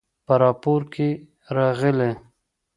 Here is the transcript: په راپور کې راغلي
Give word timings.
په 0.25 0.33
راپور 0.41 0.81
کې 0.93 1.09
راغلي 1.57 2.11